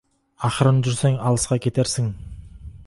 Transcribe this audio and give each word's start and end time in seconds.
Ақырын 0.47 0.79
жүрсең, 0.87 1.21
алысқа 1.31 1.59
кетерсің. 1.67 2.13